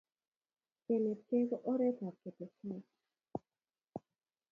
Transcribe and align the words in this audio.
kenetkei 0.85 1.43
ko 1.49 1.57
oret 1.71 1.97
ap 2.07 2.15
ketestai 2.21 2.83